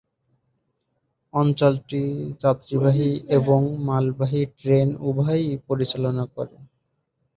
অঞ্চলটি 1.33 2.01
যাত্রীবাহী 2.39 3.09
এবং 3.37 3.59
মালবাহী 3.87 4.41
ট্রেন 4.57 4.87
উভয়ই 5.07 5.51
পরিচালনা 5.67 6.23
করে। 6.35 6.55